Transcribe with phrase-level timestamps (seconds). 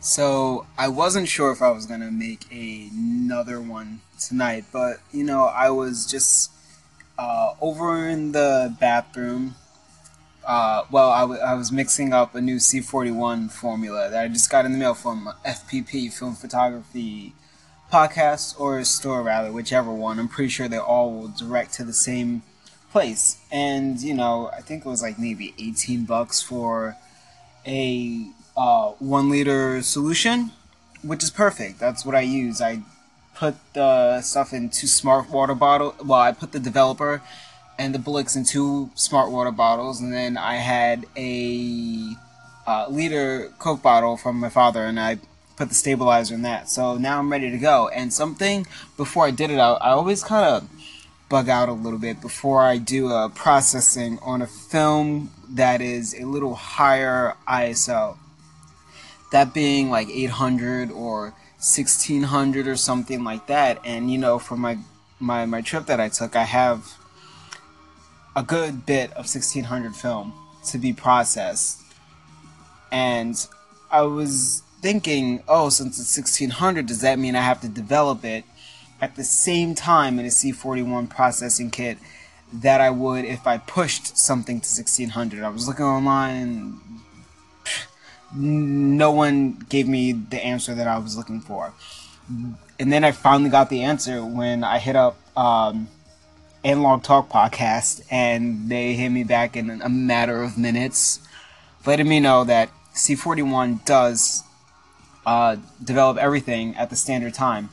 [0.00, 5.44] So I wasn't sure if I was gonna make another one tonight, but you know
[5.44, 6.50] I was just
[7.18, 9.56] uh, over in the bathroom.
[10.46, 14.64] Uh, well, I, I was mixing up a new C41 formula that I just got
[14.64, 17.34] in the mail from FPP Film Photography
[17.92, 20.18] Podcast or store rather, whichever one.
[20.18, 22.42] I'm pretty sure they all will direct to the same
[22.90, 26.96] place, and you know I think it was like maybe 18 bucks for
[27.66, 28.30] a
[28.60, 30.50] uh, one liter solution,
[31.02, 31.78] which is perfect.
[31.78, 32.60] That's what I use.
[32.60, 32.82] I
[33.34, 35.94] put the stuff in two smart water bottle.
[36.04, 37.22] Well, I put the developer
[37.78, 42.12] and the blix in two smart water bottles, and then I had a
[42.66, 45.20] uh, liter Coke bottle from my father, and I
[45.56, 46.68] put the stabilizer in that.
[46.68, 47.88] So now I'm ready to go.
[47.88, 48.66] And something
[48.98, 50.68] before I did it, I, I always kind of
[51.30, 56.14] bug out a little bit before I do a processing on a film that is
[56.20, 58.18] a little higher ISO
[59.32, 63.78] that being like 800 or 1600 or something like that.
[63.84, 64.78] And you know for my
[65.18, 66.94] my my trip that I took I have
[68.34, 70.32] a good bit of 1600 film
[70.66, 71.80] to be processed.
[72.90, 73.46] And
[73.90, 78.44] I was thinking oh since it's 1600 does that mean I have to develop it
[79.00, 81.98] at the same time in a C41 processing kit
[82.52, 86.80] that I would if I pushed something to 1600 I was looking online
[88.34, 91.72] no one gave me the answer that I was looking for.
[92.78, 95.88] And then I finally got the answer when I hit up um,
[96.64, 101.20] Analog Talk podcast, and they hit me back in a matter of minutes,
[101.86, 104.44] letting me know that C41 does
[105.26, 107.70] uh, develop everything at the standard time,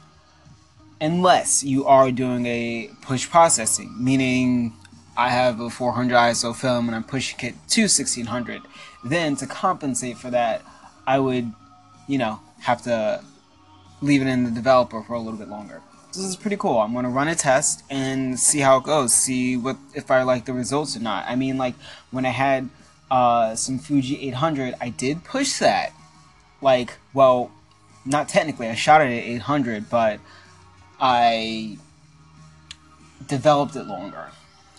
[0.99, 4.73] unless you are doing a push processing, meaning
[5.17, 8.61] I have a 400 ISO film and I'm pushing it to 1600
[9.03, 10.61] then to compensate for that,
[11.05, 11.51] I would,
[12.07, 13.23] you know, have to
[14.01, 15.81] leave it in the developer for a little bit longer.
[16.07, 16.79] This is pretty cool.
[16.79, 19.13] I'm gonna run a test and see how it goes.
[19.13, 21.25] See what if I like the results or not.
[21.27, 21.75] I mean, like
[22.11, 22.69] when I had
[23.11, 25.93] uh, some Fuji 800, I did push that.
[26.61, 27.51] Like, well,
[28.05, 28.67] not technically.
[28.67, 30.19] I shot it at 800, but
[30.99, 31.77] I
[33.27, 34.29] developed it longer.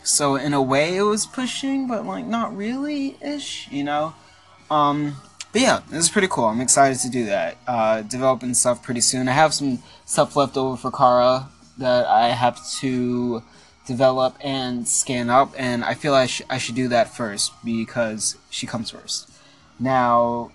[0.09, 4.15] So in a way, it was pushing, but like not really ish, you know.
[4.71, 5.17] Um,
[5.53, 6.47] but yeah, this is pretty cool.
[6.47, 7.59] I'm excited to do that.
[7.67, 9.29] Uh, developing stuff pretty soon.
[9.29, 13.43] I have some stuff left over for Kara that I have to
[13.87, 18.39] develop and scan up, and I feel I, sh- I should do that first because
[18.49, 19.31] she comes first.
[19.79, 20.53] Now,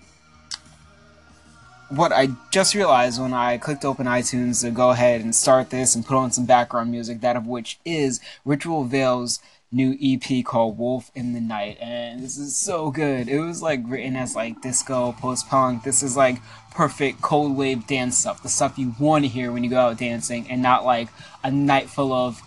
[1.88, 5.94] what I just realized when I clicked open iTunes to go ahead and start this
[5.94, 9.40] and put on some background music, that of which is Ritual Veil's
[9.74, 13.28] new EP called Wolf in the Night, and this is so good.
[13.28, 15.82] It was like written as like disco, post punk.
[15.82, 16.38] This is like
[16.70, 19.98] perfect cold wave dance stuff, the stuff you want to hear when you go out
[19.98, 21.08] dancing, and not like
[21.42, 22.40] a night full of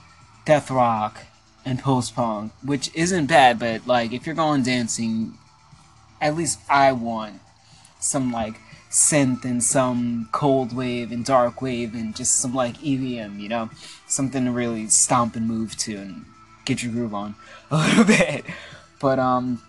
[0.45, 1.25] death rock
[1.65, 5.37] and post punk, which isn't bad, but like if you're going dancing,
[6.21, 7.41] at least I want
[7.99, 8.55] some like
[8.89, 13.69] synth and some cold wave and dark wave and just some like EDM, you know,
[14.07, 16.25] something to really stomp and move to and
[16.65, 17.35] get your groove on
[17.71, 18.45] a little bit.
[18.99, 19.61] But um,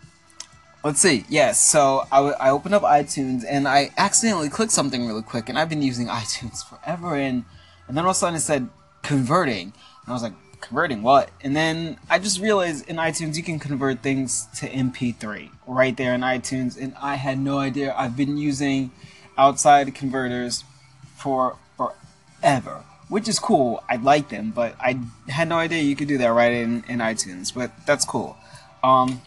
[0.85, 1.25] let's see.
[1.29, 5.23] Yes, yeah, so I, w- I opened up iTunes and I accidentally clicked something really
[5.23, 7.45] quick, and I've been using iTunes forever, and
[7.87, 8.69] and then all of a sudden it said
[9.03, 9.73] converting,
[10.05, 11.31] and I was like, converting what?
[11.43, 16.15] And then I just realized in iTunes you can convert things to MP3 right there
[16.15, 17.95] in iTunes, and I had no idea.
[17.97, 18.91] I've been using
[19.37, 20.65] outside converters
[21.17, 23.83] for forever, which is cool.
[23.89, 26.99] I like them, but I had no idea you could do that right in, in
[26.99, 27.55] iTunes.
[27.55, 28.37] But that's cool.
[28.83, 29.23] Um,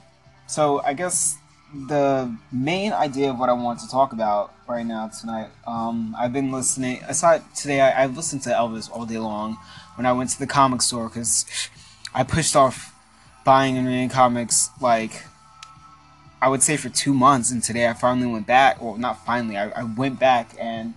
[0.47, 1.37] so I guess
[1.73, 5.49] the main idea of what I want to talk about right now tonight.
[5.65, 7.01] Um, I've been listening.
[7.07, 9.57] Aside today, I, I've listened to Elvis all day long
[10.01, 11.45] when I went to the comic store because
[12.11, 12.91] I pushed off
[13.45, 15.25] buying and reading comics like
[16.41, 18.81] I would say for two months, and today I finally went back.
[18.81, 20.95] Well, not finally, I, I went back and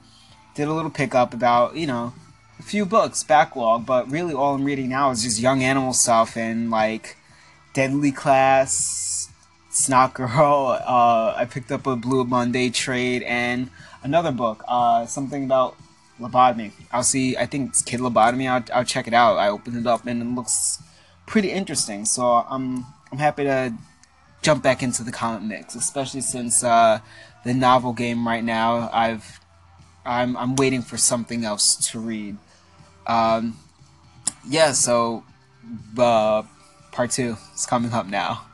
[0.54, 2.14] did a little pickup about you know
[2.58, 6.34] a few books backlog, but really all I'm reading now is just young animal stuff
[6.34, 7.18] and like
[7.74, 9.28] Deadly Class,
[9.70, 10.80] Snotgirl.
[10.86, 13.68] Uh, I picked up a Blue Monday trade and
[14.02, 15.76] another book, uh, something about
[16.20, 16.72] lobotomy.
[16.92, 17.36] I'll see.
[17.36, 18.48] I think it's Kid Lobotomy.
[18.48, 19.36] I'll, I'll check it out.
[19.36, 20.82] I opened it up and it looks
[21.26, 22.04] pretty interesting.
[22.04, 23.74] So I'm I'm happy to
[24.42, 27.00] jump back into the comic mix, especially since uh,
[27.44, 28.90] the novel game right now.
[28.92, 29.40] I've
[30.04, 32.36] I'm I'm waiting for something else to read.
[33.06, 33.58] Um,
[34.48, 35.24] yeah, so
[35.98, 36.42] uh,
[36.92, 38.46] part two is coming up now.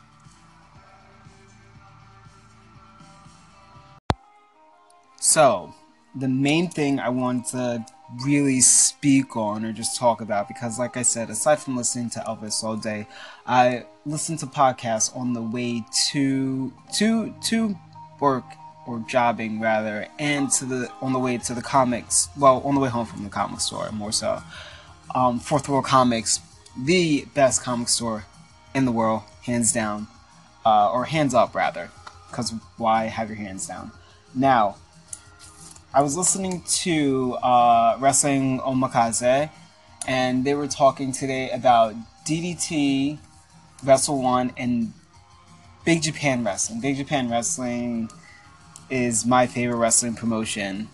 [5.21, 5.75] So
[6.15, 7.85] the main thing I want to
[8.25, 12.21] really speak on or just talk about because like I said, aside from listening to
[12.21, 13.07] Elvis all day,
[13.47, 17.77] I listen to podcasts on the way to to to
[18.19, 18.45] work
[18.87, 22.81] or jobbing rather and to the on the way to the comics well on the
[22.81, 24.43] way home from the comic store more so.
[25.15, 26.41] Um, fourth world comics
[26.77, 28.25] the best comic store
[28.75, 30.07] in the world hands down
[30.65, 31.91] uh, or hands up rather
[32.29, 33.93] because why have your hands down?
[34.35, 34.77] Now
[35.93, 39.51] I was listening to uh, Wrestling Omakase,
[40.07, 43.19] and they were talking today about DDT,
[43.83, 44.93] Wrestle One, and
[45.85, 46.81] Big Japan Wrestling.
[46.81, 48.09] Big Japan Wrestling
[48.89, 50.89] is my favorite wrestling promotion.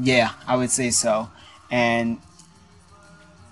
[0.00, 1.28] Yeah, I would say so.
[1.68, 2.18] And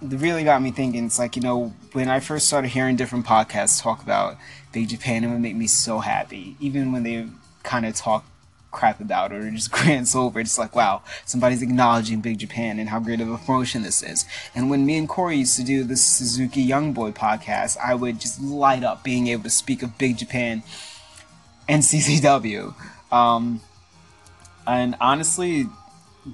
[0.01, 1.07] it really got me thinking.
[1.07, 4.37] It's like, you know, when I first started hearing different podcasts talk about
[4.71, 6.57] Big Japan, it would make me so happy.
[6.61, 7.27] Even when they
[7.65, 8.25] kind of talk
[8.77, 10.39] crap about or just glance over.
[10.39, 14.25] It's like, wow, somebody's acknowledging Big Japan and how great of a promotion this is.
[14.55, 18.21] And when me and Corey used to do the Suzuki Young Boy podcast, I would
[18.21, 20.63] just light up being able to speak of Big Japan
[21.69, 22.75] and CZW.
[23.11, 23.63] Um,
[24.67, 25.67] and honestly,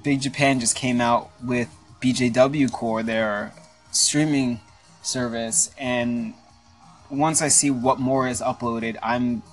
[0.03, 1.69] Big Japan just came out with
[2.01, 3.53] BJW Core, their
[3.91, 4.59] streaming
[5.01, 6.33] service, and
[7.09, 9.43] once I see what more is uploaded, I'm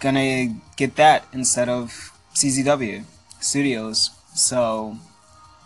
[0.00, 3.04] gonna get that instead of CZW
[3.40, 4.10] Studios.
[4.34, 4.96] So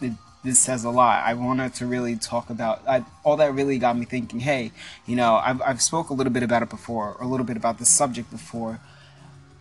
[0.00, 0.12] it,
[0.44, 1.24] this says a lot.
[1.24, 3.54] I wanted to really talk about I, all that.
[3.54, 4.40] Really got me thinking.
[4.40, 4.72] Hey,
[5.06, 7.56] you know, I've I've spoke a little bit about it before, or a little bit
[7.56, 8.80] about the subject before,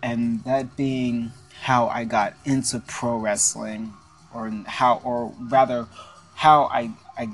[0.02, 1.32] and that being
[1.62, 3.94] how I got into pro wrestling,
[4.34, 5.88] or how, or rather,
[6.36, 7.30] how I I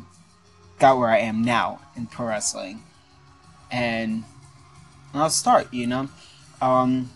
[0.79, 2.83] got where I am now in pro wrestling,
[3.71, 4.23] and
[5.13, 5.73] I'll start.
[5.73, 6.09] You know,
[6.61, 7.11] um,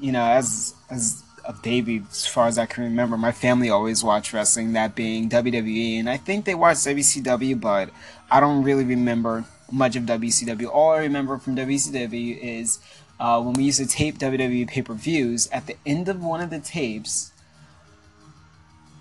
[0.00, 4.04] you know, as as a baby, as far as I can remember, my family always
[4.04, 7.90] watched wrestling, that being WWE, and I think they watched WCW, but
[8.30, 10.68] I don't really remember much of WCW.
[10.68, 12.78] All I remember from WCW is
[13.18, 16.40] uh, when we used to tape WWE pay per views, at the end of one
[16.40, 17.32] of the tapes,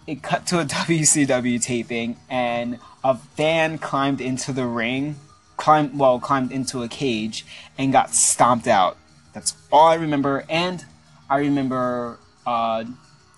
[0.07, 5.15] it cut to a WCW taping, and a fan climbed into the ring,
[5.57, 7.45] climbed well, climbed into a cage,
[7.77, 8.97] and got stomped out.
[9.33, 10.85] That's all I remember, and
[11.29, 12.83] I remember uh,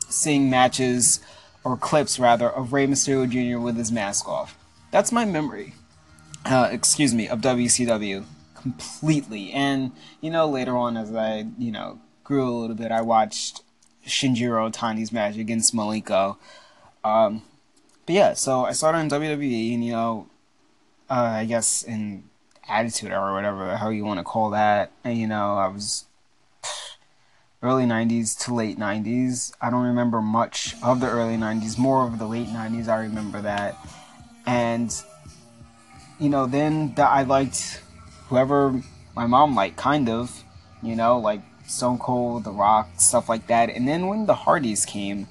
[0.10, 1.20] seeing matches
[1.64, 3.60] or clips rather of Rey Mysterio Jr.
[3.60, 4.58] with his mask off.
[4.92, 5.76] That's my memory.
[6.46, 8.26] Uh, excuse me of WCW
[8.56, 9.52] completely.
[9.52, 9.92] And
[10.22, 13.62] you know, later on as I you know grew a little bit, I watched
[14.06, 16.38] Shinjiro Otani's match against Malenko.
[17.04, 17.44] Um,
[18.06, 20.28] but yeah, so I started in WWE, and you know,
[21.10, 22.24] uh, I guess in
[22.70, 24.92] Attitude or whatever how you want to call that.
[25.04, 26.06] And you know, I was
[27.64, 29.54] early 90s to late 90s.
[29.62, 32.90] I don't remember much of the early 90s, more of the late 90s.
[32.90, 33.78] I remember that.
[34.46, 34.94] And,
[36.20, 37.82] you know, then that I liked
[38.28, 38.82] whoever
[39.16, 40.44] my mom liked, kind of,
[40.82, 43.70] you know, like Stone Cold, The Rock, stuff like that.
[43.70, 45.28] And then when the Hardys came,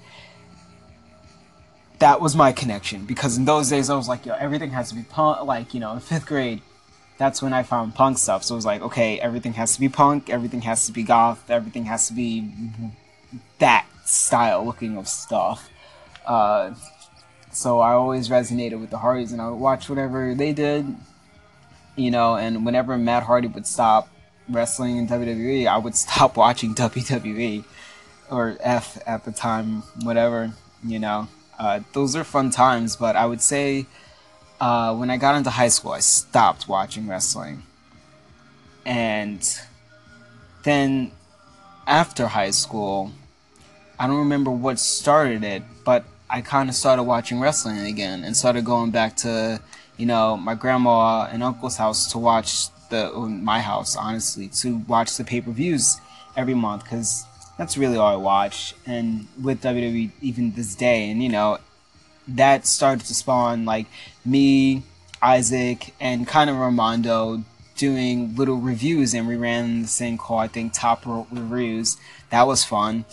[1.99, 4.95] that was my connection because in those days I was like, yo, everything has to
[4.95, 5.45] be punk.
[5.47, 6.63] Like, you know, in fifth grade,
[7.19, 8.43] that's when I found punk stuff.
[8.45, 11.51] So it was like, okay, everything has to be punk, everything has to be goth,
[11.51, 12.51] everything has to be
[13.59, 15.71] that style looking of stuff.
[16.27, 16.75] Uh,
[17.51, 20.97] so I always resonated with the Hardys, and I would watch whatever they did,
[21.97, 22.37] you know.
[22.37, 24.09] And whenever Matt Hardy would stop
[24.49, 27.65] wrestling in WWE, I would stop watching WWE
[28.31, 31.29] or F at the time, whatever, you know.
[31.59, 33.87] Uh, those are fun times, but I would say
[34.63, 37.65] uh, when I got into high school, I stopped watching wrestling.
[38.87, 39.43] And
[40.63, 41.11] then
[41.85, 43.11] after high school,
[43.99, 48.37] I don't remember what started it, but I kind of started watching wrestling again and
[48.37, 49.61] started going back to,
[49.97, 55.17] you know, my grandma and uncle's house to watch the, my house, honestly, to watch
[55.17, 56.01] the pay per views
[56.37, 57.25] every month because
[57.59, 58.77] that's really all I watch.
[58.87, 61.59] And with WWE, even this day, and you know,
[62.29, 63.87] that started to spawn like
[64.25, 64.83] me,
[65.21, 67.45] Isaac, and kind of Armando
[67.77, 71.97] doing little reviews, and we ran this thing called I think Top Rope Reviews.
[72.31, 73.05] That was fun.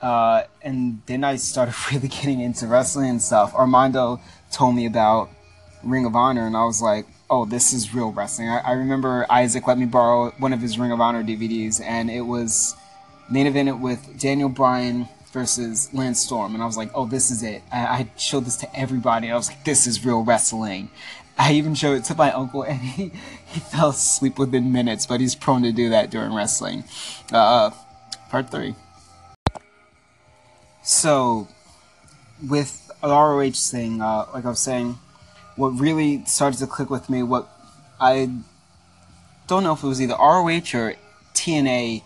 [0.00, 3.54] Uh, and then I started really getting into wrestling and stuff.
[3.54, 4.20] Armando
[4.50, 5.30] told me about
[5.82, 9.26] Ring of Honor, and I was like, "Oh, this is real wrestling." I, I remember
[9.30, 12.74] Isaac let me borrow one of his Ring of Honor DVDs, and it was
[13.30, 17.42] main evented with Daniel Bryan versus Lance Storm, and I was like, oh, this is
[17.42, 17.62] it.
[17.72, 19.30] I, I showed this to everybody.
[19.30, 20.90] I was like, this is real wrestling.
[21.38, 23.12] I even showed it to my uncle, and he,
[23.46, 26.84] he fell asleep within minutes, but he's prone to do that during wrestling.
[27.32, 27.70] Uh,
[28.28, 28.74] part three.
[30.82, 31.48] so
[32.48, 34.98] with the ROH thing, uh, like I was saying,
[35.56, 37.48] what really started to click with me, what
[38.00, 38.30] I
[39.46, 40.94] don't know if it was either ROH or
[41.34, 42.02] TNA,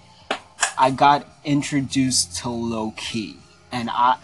[0.78, 3.36] I got introduced to Low Ki,
[3.70, 4.16] and I,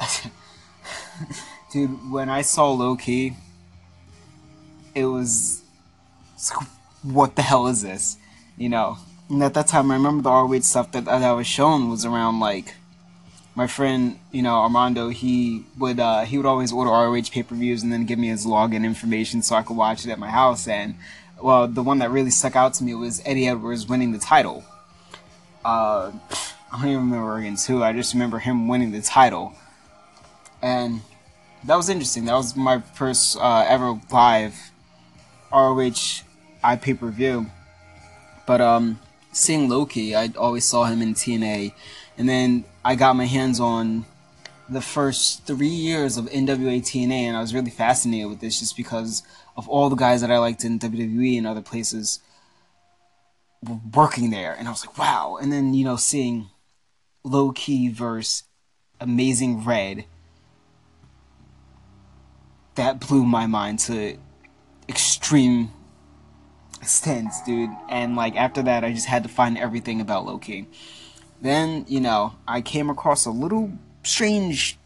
[1.73, 3.37] dude, when I saw Low Ki,
[4.95, 5.63] it was,
[7.03, 8.17] what the hell is this?
[8.57, 11.47] You know, and at that time, I remember the ROH stuff that, that I was
[11.47, 12.75] shown was around like
[13.55, 17.55] my friend, you know, Armando, he would uh, he would always order ROH pay per
[17.55, 20.31] views and then give me his login information so I could watch it at my
[20.31, 20.67] house.
[20.67, 20.95] And
[21.41, 24.65] well, the one that really stuck out to me was Eddie Edwards winning the title.
[25.65, 26.13] Uh,
[26.73, 27.83] I don't even remember against who.
[27.83, 29.55] I just remember him winning the title,
[30.63, 31.01] and
[31.65, 32.25] that was interesting.
[32.25, 34.55] That was my first uh, ever live
[35.53, 36.23] ROH
[36.63, 37.47] i pay per view.
[38.47, 39.01] But um,
[39.33, 41.73] seeing Low Ki, I always saw him in TNA,
[42.19, 44.05] and then I got my hands on
[44.69, 48.77] the first three years of NWA TNA, and I was really fascinated with this just
[48.77, 49.23] because
[49.57, 52.21] of all the guys that I liked in WWE and other places
[53.95, 55.39] working there, and I was like, wow.
[55.41, 56.49] And then you know, seeing
[57.25, 58.45] Low Ki versus
[59.01, 60.05] Amazing Red,
[62.75, 64.17] that blew my mind to
[64.89, 65.71] extreme
[66.81, 67.71] extents, dude.
[67.89, 70.67] And like after that, I just had to find everything about Low Ki.
[71.41, 74.79] Then, you know, I came across a little strange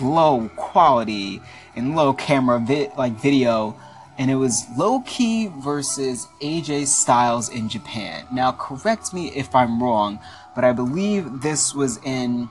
[0.00, 1.40] low quality
[1.74, 3.76] and low camera vi- like video
[4.18, 8.26] and it was Low Ki versus AJ Styles in Japan.
[8.32, 10.20] Now correct me if I'm wrong,
[10.54, 12.48] but I believe this was in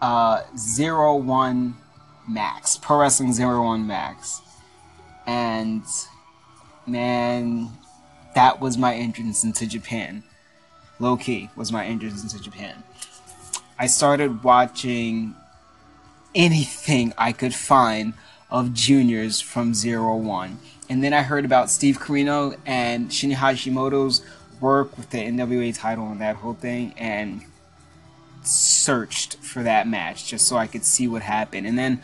[0.00, 1.76] uh Zero One
[2.28, 4.40] Max, Pro Wrestling Zero One Max.
[5.26, 5.84] And
[6.86, 7.70] man,
[8.34, 10.22] that was my entrance into Japan.
[10.98, 12.82] Low Ki was my entrance into Japan.
[13.78, 15.34] I started watching
[16.34, 18.14] anything I could find
[18.50, 20.58] of juniors from Zero One.
[20.88, 24.24] And then I heard about Steve Corino and Shinya Hashimoto's
[24.60, 27.42] work with the NWA title and that whole thing, and
[28.42, 31.66] searched for that match just so I could see what happened.
[31.66, 32.02] And then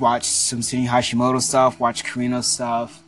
[0.00, 3.02] watched some Shinya Hashimoto stuff, watched Corino stuff,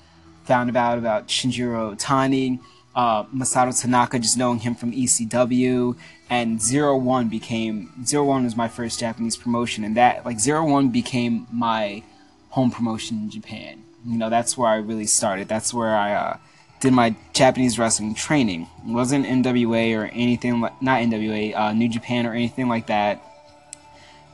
[0.44, 2.60] found out about Shinjiro Otani,
[2.94, 5.96] uh, Masato Tanaka, just knowing him from ECW,
[6.28, 10.64] and Zero One became Zero One was my first Japanese promotion, and that like Zero
[10.64, 12.02] One became my
[12.50, 13.84] home promotion in Japan.
[14.04, 15.48] You know, that's where I really started.
[15.48, 16.36] That's where I uh,
[16.80, 18.68] did my Japanese wrestling training.
[18.86, 23.22] It wasn't NWA or anything like not NWA, uh, New Japan or anything like that.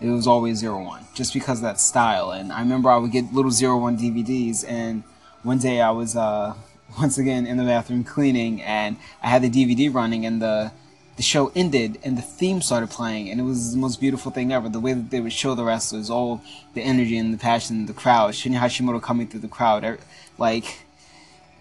[0.01, 2.31] It was always Zero One, just because of that style.
[2.31, 5.05] And I remember I would get little Zero One DVDs, and
[5.43, 6.55] one day I was uh,
[6.99, 10.73] once again in the bathroom cleaning, and I had the DVD running, and the
[11.17, 14.53] the show ended and the theme started playing, and it was the most beautiful thing
[14.53, 14.69] ever.
[14.69, 16.43] The way that they would show the wrestlers, all
[16.75, 19.99] the energy and the passion in the crowd, Shinya Hashimoto coming through the crowd,
[20.39, 20.85] like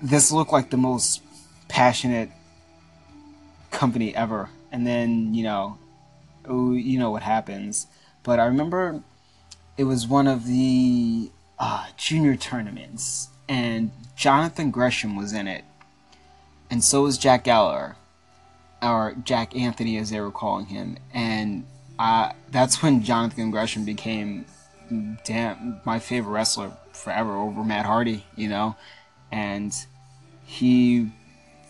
[0.02, 1.22] this looked like the most
[1.68, 2.30] passionate
[3.72, 4.50] company ever.
[4.72, 5.78] And then you know,
[6.46, 7.88] oh, you know what happens.
[8.24, 9.02] But I remember
[9.78, 11.30] it was one of the
[11.60, 15.66] uh, junior tournaments, and Jonathan Gresham was in it,
[16.70, 17.98] and so was Jack Gallagher,
[18.82, 21.66] or Jack Anthony as they were calling him, and
[22.00, 24.46] uh, that's when Jonathan Gresham became,
[25.24, 28.76] damn, my favorite wrestler forever over Matt Hardy, you know,
[29.32, 29.74] and
[30.46, 31.12] he,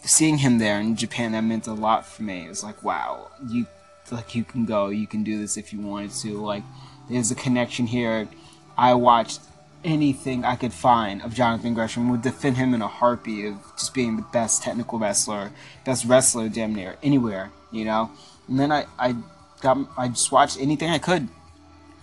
[0.03, 2.45] seeing him there in Japan, that meant a lot for me.
[2.45, 3.67] It was like, wow, you,
[4.09, 6.63] like you can go, you can do this if you wanted to, like,
[7.09, 8.27] there's a connection here.
[8.77, 9.41] I watched
[9.83, 13.93] anything I could find of Jonathan Gresham would defend him in a heartbeat of just
[13.93, 15.51] being the best technical wrestler,
[15.85, 18.11] best wrestler damn near anywhere, you know.
[18.47, 19.15] And then I I
[19.61, 21.27] got I just watched anything I could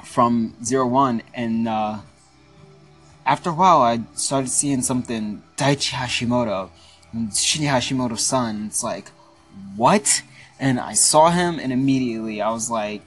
[0.04, 1.99] from Zero One, and uh,
[3.26, 6.70] after a while I started seeing something Daichi Hashimoto,
[7.14, 8.66] Shinya Hashimoto's son.
[8.66, 9.11] It's like
[9.76, 10.23] what?
[10.61, 13.02] And I saw him, and immediately I was like,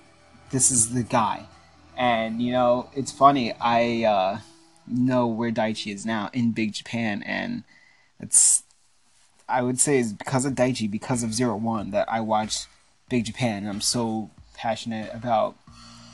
[0.52, 1.48] this is the guy.
[1.98, 3.54] And you know, it's funny.
[3.60, 4.40] I uh,
[4.92, 7.64] know where Daichi is now in Big Japan, and
[8.20, 8.64] it's
[9.48, 12.68] I would say is because of Daichi, because of Zero One, that I watched
[13.10, 15.56] Big Japan, and I'm so passionate about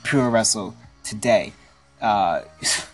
[0.02, 1.52] Puroresu today.
[2.00, 2.42] Uh,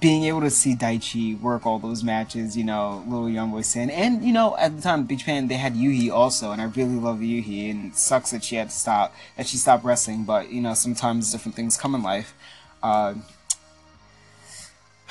[0.00, 3.90] being able to see Daichi work all those matches, you know, little young boy Sin,
[3.90, 6.94] and you know, at the time Big Japan they had Yuhi also, and I really
[6.94, 10.60] love Yuhi, and sucks that she had to stop, that she stopped wrestling, but you
[10.60, 12.34] know, sometimes different things come in life.
[12.82, 13.14] Uh,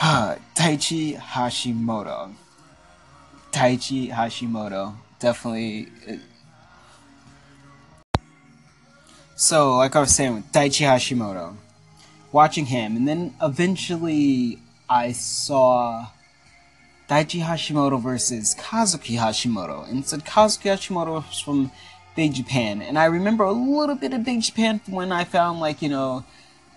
[0.01, 2.34] Daichi Hashimoto.
[3.51, 4.96] Daichi Hashimoto.
[5.20, 5.88] Definitely.
[6.10, 6.15] Uh,
[9.36, 11.55] So, like I was saying with Daichi Hashimoto,
[12.31, 16.10] watching him, and then eventually I saw
[17.10, 21.72] Daichi Hashimoto versus Kazuki Hashimoto, and said Kazuki Hashimoto was from
[22.15, 25.81] Big Japan, and I remember a little bit of Big Japan when I found like
[25.81, 26.24] you know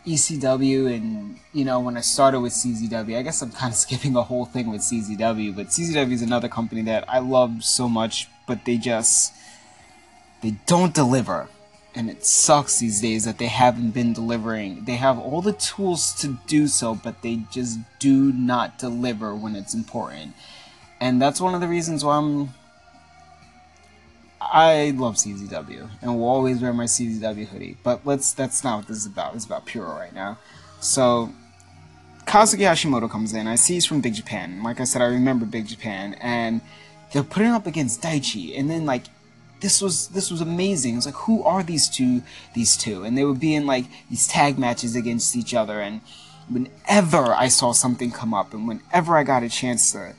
[0.06, 3.18] ECW and you know when I started with CZW.
[3.18, 6.48] I guess I'm kind of skipping a whole thing with CZW, but CZW is another
[6.48, 9.32] company that I love so much, but they just
[10.42, 11.48] they don't deliver.
[11.96, 14.84] And it sucks these days that they haven't been delivering.
[14.84, 19.54] They have all the tools to do so, but they just do not deliver when
[19.54, 20.34] it's important.
[21.00, 22.52] And that's one of the reasons why I'm
[24.52, 27.76] I love CZW and will always wear my CZW hoodie.
[27.82, 29.34] But let's that's not what this is about.
[29.34, 30.38] It's about Puro right now.
[30.80, 31.32] So
[32.26, 33.46] Kazuki Hashimoto comes in.
[33.46, 34.62] I see he's from Big Japan.
[34.62, 36.60] Like I said, I remember Big Japan, and
[37.12, 39.04] they're putting up against Daichi, and then like
[39.60, 40.96] this was this was amazing.
[40.96, 42.22] It's like who are these two
[42.54, 43.04] these two?
[43.04, 46.00] And they would be in like these tag matches against each other, and
[46.48, 50.14] whenever I saw something come up, and whenever I got a chance to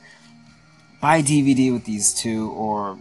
[1.00, 2.98] buy DVD with these two or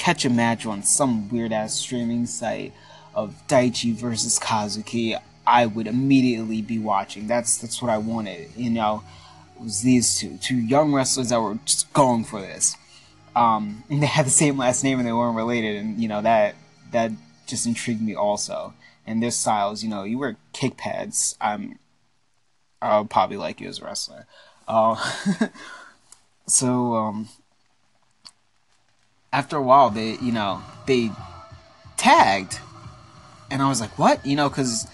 [0.00, 2.72] catch a match on some weird ass streaming site
[3.14, 7.26] of Daichi versus Kazuki, I would immediately be watching.
[7.26, 8.48] That's that's what I wanted.
[8.56, 9.04] You know,
[9.56, 12.76] it was these two, two young wrestlers that were just going for this.
[13.36, 16.22] Um, and they had the same last name and they weren't related, and you know
[16.22, 16.54] that
[16.92, 17.12] that
[17.46, 18.72] just intrigued me also.
[19.06, 21.36] And their styles, you know, you wear kick pads.
[21.40, 21.78] I'm,
[22.80, 24.26] I'll probably like you as a wrestler.
[24.68, 24.94] Uh,
[26.46, 27.28] so um,
[29.32, 31.10] after a while, they, you know, they
[31.96, 32.58] tagged.
[33.50, 34.24] And I was like, what?
[34.24, 34.88] You know, because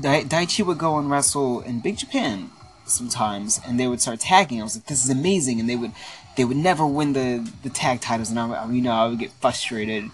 [0.00, 2.50] Dai- Daichi would go and wrestle in Big Japan
[2.86, 4.60] sometimes, and they would start tagging.
[4.60, 5.60] I was like, this is amazing.
[5.60, 5.92] And they would,
[6.36, 8.30] they would never win the, the tag titles.
[8.30, 10.10] And I, you know, I would get frustrated,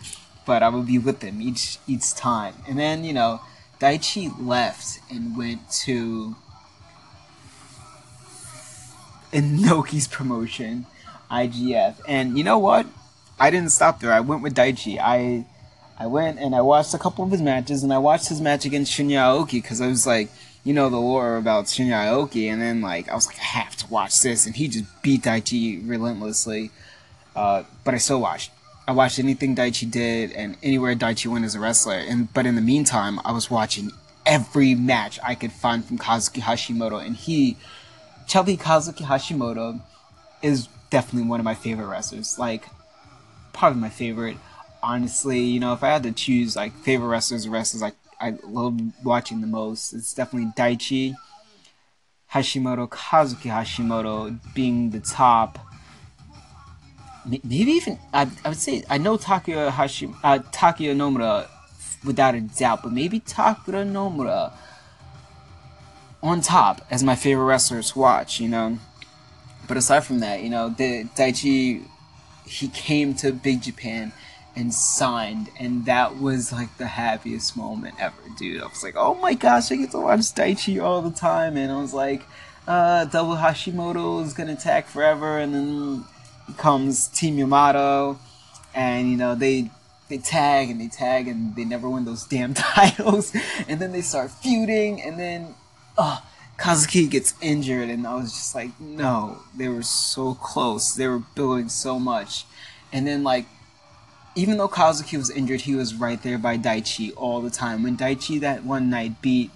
[0.47, 2.55] but I would be with them each, each time.
[2.69, 3.41] And then, you know,
[3.81, 6.37] Daichi left and went to
[9.33, 10.87] Inoki's promotion,
[11.31, 11.97] IGF.
[12.07, 12.87] And you know what?
[13.39, 14.13] I didn't stop there.
[14.13, 14.99] I went with Daichi.
[15.01, 15.45] I
[15.99, 18.65] I went and I watched a couple of his matches, and I watched his match
[18.65, 20.29] against Shinya Aoki because I was like,
[20.65, 23.77] you know, the lore about Shinya Aoki, and then like I was like, I have
[23.77, 26.71] to watch this, and he just beat Daichi relentlessly.
[27.37, 28.51] Uh, but I still watched.
[28.87, 31.95] I watched anything Daichi did, and anywhere Daichi went as a wrestler.
[31.95, 33.91] And but in the meantime, I was watching
[34.27, 37.57] every match I could find from Kazuki Hashimoto, and he,
[38.27, 39.81] Chubby Kazuki Hashimoto,
[40.43, 42.39] is definitely one of my favorite wrestlers.
[42.39, 42.67] Like
[43.55, 44.37] probably my favorite.
[44.83, 48.79] Honestly, you know, if I had to choose like favorite wrestlers, wrestlers like I love
[49.03, 51.15] watching the most, it's definitely Daichi,
[52.33, 55.59] Hashimoto, Kazuki Hashimoto being the top.
[57.27, 61.49] Maybe even I, I would say I know Takuya Hashim uh, Takuya Nomura
[62.05, 64.53] without a doubt, but maybe Takuya Nomura
[66.23, 68.41] on top as my favorite wrestlers to watch.
[68.41, 68.79] You know,
[69.67, 71.87] but aside from that, you know, the Daichi
[72.47, 74.13] he came to Big Japan
[74.57, 78.63] and signed, and that was like the happiest moment ever, dude.
[78.63, 81.73] I was like, oh my gosh, I get to watch Daichi all the time, and
[81.73, 82.23] I was like,
[82.69, 86.05] uh, Double Hashimoto is gonna attack forever, and then
[86.57, 88.19] comes Team Yamato,
[88.75, 89.71] and you know they
[90.09, 93.35] they tag and they tag and they never win those damn titles,
[93.69, 95.55] and then they start feuding, and then,
[95.99, 96.23] oh
[96.59, 100.95] Kazuki gets injured, and I was just like, no, they were so close.
[100.95, 102.45] They were building so much.
[102.93, 103.47] And then, like,
[104.37, 107.83] even though Kazuki was injured, he was right there by Daichi all the time.
[107.83, 109.51] When Daichi that one night beat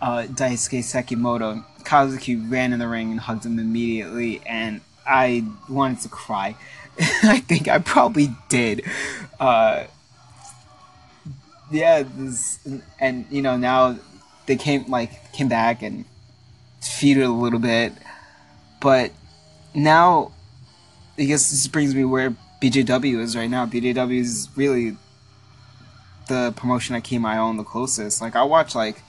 [0.00, 6.00] uh, Daisuke Sekimoto, Kazuki ran in the ring and hugged him immediately, and I wanted
[6.02, 6.56] to cry.
[7.22, 8.84] I think I probably did.
[9.38, 9.84] Uh,
[11.70, 12.66] yeah, this,
[12.98, 13.98] and you know now
[14.46, 16.04] they came like came back and
[16.98, 17.92] feed it a little bit.
[18.80, 19.12] But
[19.74, 20.32] now,
[21.18, 23.66] I guess this brings me where BJW is right now.
[23.66, 24.96] BJW is really
[26.28, 28.20] the promotion I keep my own the closest.
[28.20, 29.02] Like I watch like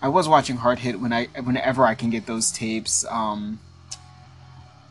[0.00, 3.04] I was watching Hard Hit when I whenever I can get those tapes.
[3.10, 3.60] Um,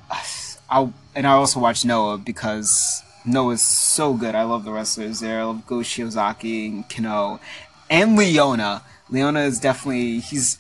[0.12, 4.36] I and I also watch Noah because Noah's so good.
[4.36, 5.42] I love the wrestlers there.
[5.42, 7.40] I love Go Shiozaki and Kenoh
[7.90, 8.84] and Leona.
[9.10, 10.58] Leona is definitely he's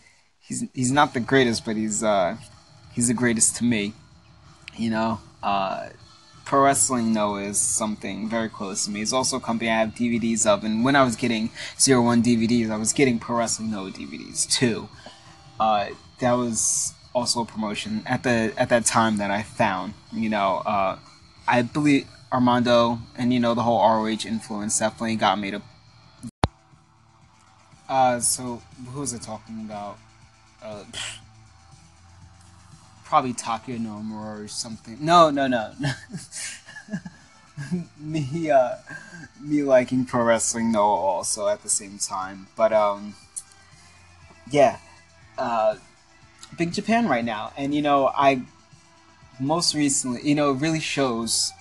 [0.54, 2.38] he's he's not the greatest, but he's uh,
[2.94, 3.94] he's the greatest to me.
[4.76, 5.90] You know, uh,
[6.46, 9.02] pro wrestling Noah is something very close to me.
[9.02, 12.22] It's also a company I have DVDs of, and when I was getting Zero One
[12.22, 14.90] DVDs, I was getting pro wrestling Noah DVDs too.
[15.60, 15.90] Uh,
[16.20, 19.94] that was also a promotion at the at that time that I found.
[20.12, 21.00] You know, uh,
[21.48, 25.62] I believe Armando and you know the whole ROH influence definitely got me to
[27.90, 28.62] Uh, so
[28.92, 29.98] who was I talking about?
[30.64, 30.84] Uh,
[33.04, 34.98] probably Takuya Nomura or something.
[35.00, 35.74] No, no, no.
[38.00, 38.76] me, uh,
[39.42, 42.48] me liking pro wrestling, Noah, also at the same time.
[42.56, 43.16] But um,
[44.50, 44.78] yeah,
[45.38, 45.76] uh,
[46.58, 48.44] Big Japan right now, and you know, I
[49.40, 51.52] most recently, you know, it really shows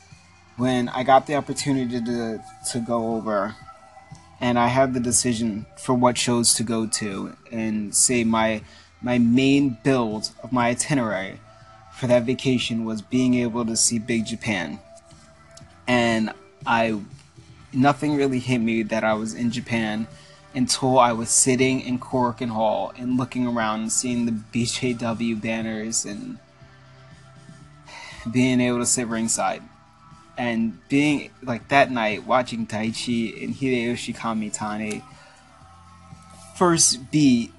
[0.56, 3.56] when I got the opportunity to to go over
[4.40, 8.62] and I had the decision for what shows to go to and say my
[9.02, 11.40] my main build of my itinerary
[11.92, 14.78] for that vacation was being able to see Big Japan.
[15.86, 16.32] And
[16.64, 17.00] I
[17.72, 20.06] nothing really hit me that I was in Japan
[20.54, 26.04] until I was sitting in Korakuen Hall and looking around and seeing the BJW banners
[26.04, 26.38] and
[28.30, 29.62] being able to sit ringside
[30.36, 35.02] and being like that night watching Daichi and Hideyoshi Kamitani
[36.56, 37.52] first beat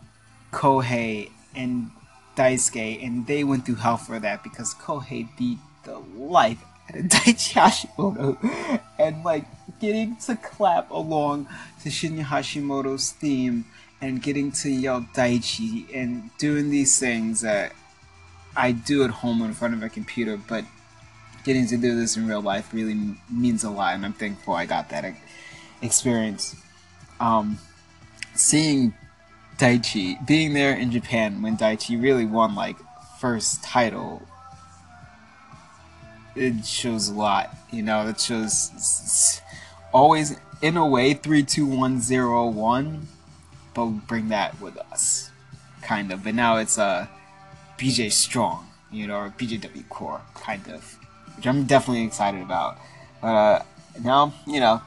[0.51, 1.91] Kohei and
[2.35, 7.05] Daisuke, and they went through hell for that because Kohei beat the life out of
[7.09, 9.45] Daichi Hashimoto, and like
[9.79, 11.47] getting to clap along
[11.81, 13.65] to Shinya Hashimoto's theme
[14.01, 17.73] and getting to yell Daichi and doing these things that
[18.55, 20.65] I do at home in front of a computer, but
[21.43, 24.65] getting to do this in real life really means a lot, and I'm thankful I
[24.65, 25.13] got that
[25.81, 26.55] experience.
[27.19, 27.59] Um,
[28.35, 28.93] seeing
[29.57, 32.77] Daichi, being there in Japan when Daichi really won like
[33.19, 34.21] first title,
[36.35, 37.55] it shows a lot.
[37.71, 39.41] You know, it shows
[39.93, 43.07] always in a way three, two, one, zero, one,
[43.73, 45.29] but bring that with us,
[45.81, 46.23] kind of.
[46.23, 47.07] But now it's a uh,
[47.77, 50.97] BJ Strong, you know, or BJW Core, kind of
[51.35, 52.77] which I'm definitely excited about.
[53.21, 53.63] But uh,
[54.03, 54.81] now, you know,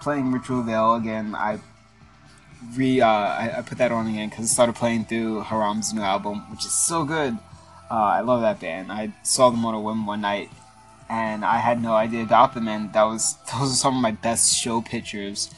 [0.00, 1.58] playing Ritual Veil again, I
[2.76, 6.02] re uh, I, I, put that on again because I started playing through Haram's new
[6.02, 7.38] album, which is so good.
[7.90, 8.90] Uh, I love that band.
[8.90, 10.50] I saw them on a whim one night,
[11.08, 14.12] and I had no idea about them, and that was those are some of my
[14.12, 15.50] best show pictures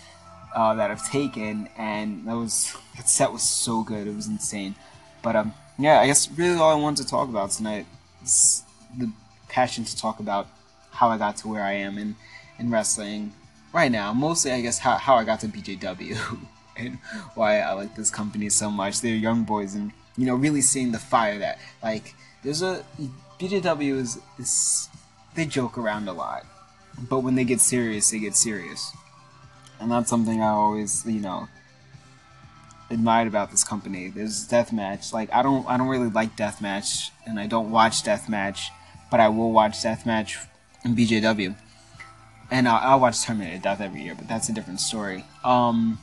[0.54, 4.06] uh, that I've taken, and that was that set was so good.
[4.06, 4.74] It was insane.
[5.22, 7.86] But um, yeah, I guess really all I wanted to talk about tonight
[8.22, 8.62] is
[8.96, 9.10] the
[9.48, 10.46] passion to talk about
[10.90, 12.16] how I got to where I am in,
[12.58, 13.32] in wrestling
[13.72, 14.12] right now.
[14.12, 16.38] Mostly, I guess, how, how I got to BJW
[16.76, 16.98] and
[17.34, 19.00] why I like this company so much.
[19.00, 22.84] They're young boys and, you know, really seeing the fire that, like, there's a.
[23.40, 24.88] BJW is, is.
[25.34, 26.46] They joke around a lot.
[27.08, 28.92] But when they get serious, they get serious.
[29.80, 31.48] And that's something I always, you know,
[32.90, 34.08] admired about this company.
[34.08, 35.12] There's deathmatch.
[35.12, 38.68] Like I don't I don't really like deathmatch and I don't watch deathmatch
[39.14, 40.44] but I will watch Deathmatch
[40.84, 41.54] in BJW,
[42.50, 44.16] and I'll, I'll watch Terminator Death every year.
[44.16, 45.24] But that's a different story.
[45.44, 46.00] Um,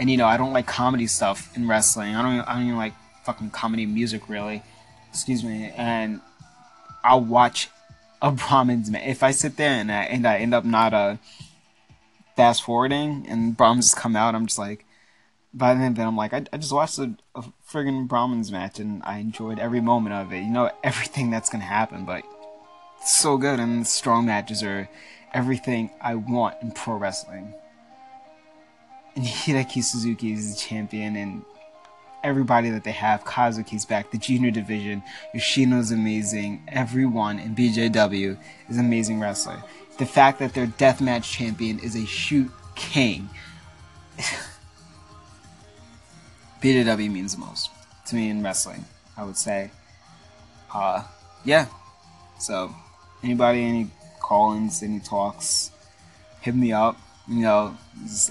[0.00, 2.16] and you know, I don't like comedy stuff in wrestling.
[2.16, 2.48] I don't.
[2.48, 4.62] I don't even like fucking comedy music really.
[5.10, 5.72] Excuse me.
[5.76, 6.22] And
[7.04, 7.68] I'll watch
[8.22, 9.02] a Brahmans man.
[9.02, 11.16] If I sit there and I, and I end up not uh,
[12.34, 14.86] fast forwarding and Brahmans come out, I'm just like.
[15.52, 18.78] By the then, then I'm like, I, I just watched a, a friggin' Brahmans match
[18.78, 20.42] and I enjoyed every moment of it.
[20.42, 22.22] You know everything that's gonna happen, but
[23.00, 24.88] it's so good, and strong matches are
[25.34, 27.54] everything I want in pro wrestling.
[29.16, 31.44] And Hideki Suzuki is the champion, and
[32.22, 33.24] everybody that they have.
[33.24, 35.02] Kazuki's back, the junior division.
[35.34, 36.62] Yoshino's amazing.
[36.68, 39.62] Everyone in BJW is amazing wrestler.
[39.98, 43.28] The fact that their deathmatch champion is a shoot king.
[46.62, 47.70] BJW means the most
[48.06, 48.84] to me in wrestling,
[49.16, 49.70] I would say.
[50.72, 51.04] Uh,
[51.44, 51.66] yeah.
[52.38, 52.74] So
[53.22, 55.70] anybody, any call-ins, any talks,
[56.40, 56.96] hit me up
[57.29, 57.77] You know,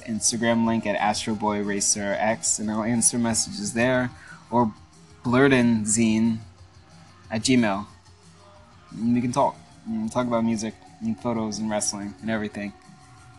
[0.07, 4.11] Instagram link at Astro Boy Racer X, and I'll answer messages there,
[4.50, 4.72] or
[5.24, 6.38] blurred zine
[7.30, 7.87] at Gmail.
[8.92, 9.57] And we can talk.
[9.87, 12.72] And talk about music and photos and wrestling and everything.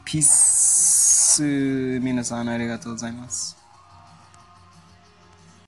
[0.04, 1.16] Peace.
[1.38, 3.59] 皆さんありがとうございます。